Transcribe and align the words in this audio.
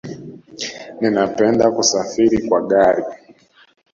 Ninapenda 1.01 1.65
kusafiri 1.75 2.37
kwa 2.47 2.61
gari 2.69 3.03